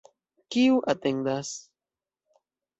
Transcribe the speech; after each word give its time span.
Kiu 0.55 0.79
atendas? 0.95 1.53